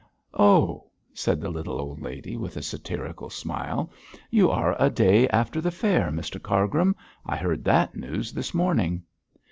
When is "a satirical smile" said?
2.57-3.91